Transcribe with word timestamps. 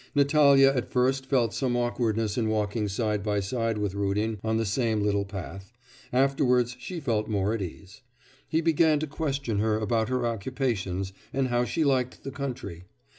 Natalya 0.15 0.73
at 0.75 0.89
first 0.89 1.27
felt 1.27 1.53
some 1.53 1.77
awkwardness 1.77 2.35
in 2.35 2.49
walking 2.49 2.87
side 2.87 3.21
by 3.21 3.39
side 3.39 3.77
with 3.77 3.93
Rudin 3.93 4.39
on 4.43 4.57
the 4.57 4.65
same 4.65 4.99
little 5.03 5.25
path; 5.25 5.71
afterwards 6.11 6.75
she 6.79 6.99
felt 6.99 7.27
more 7.29 7.53
at 7.53 7.61
ease. 7.61 8.01
He 8.47 8.61
began 8.61 8.97
to 9.01 9.05
question 9.05 9.59
her 9.59 9.77
about 9.77 10.09
her 10.09 10.25
occupations 10.25 11.13
and 11.31 11.49
how 11.49 11.65
she 11.65 11.83
liked 11.83 12.23
the 12.23 12.31
country. 12.31 12.85